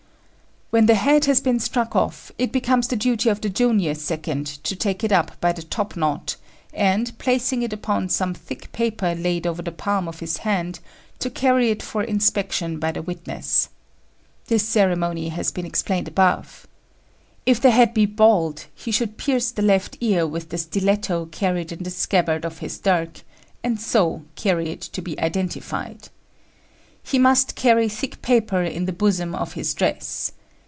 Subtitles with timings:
[0.73, 4.47] When the head has been struck off, it becomes the duty of the junior second
[4.63, 6.37] to take it up by the top knot,
[6.73, 10.79] and, placing it upon some thick paper laid over the palm of his hand,
[11.19, 13.67] to carry it for inspection by the witness.
[14.47, 16.67] This ceremony has been explained above.
[17.45, 21.73] If the head be bald, he should pierce the left ear with the stiletto carried
[21.73, 23.23] in the scabbard of his dirk,
[23.61, 26.07] and so carry it to be identified.
[27.03, 30.31] He must carry thick paper in the bosom of his dress.